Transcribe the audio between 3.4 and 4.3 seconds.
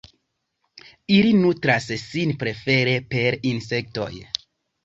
insektoj.